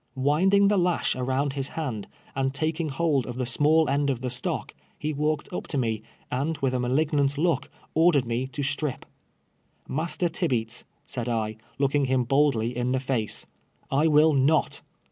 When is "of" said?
3.27-3.35, 4.09-4.21